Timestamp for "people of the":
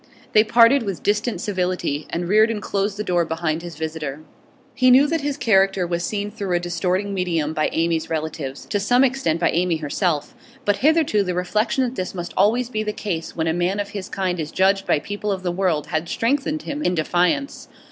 14.97-15.51